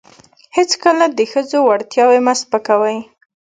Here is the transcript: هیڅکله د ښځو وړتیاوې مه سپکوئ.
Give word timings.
هیڅکله 0.57 1.05
د 1.17 1.19
ښځو 1.31 1.57
وړتیاوې 1.63 2.19
مه 2.25 2.33
سپکوئ. 2.41 2.97